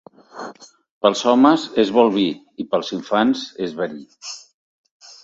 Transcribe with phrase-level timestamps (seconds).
[1.05, 2.23] Pels homes és bo el vi
[2.63, 4.03] i pels infants és verí.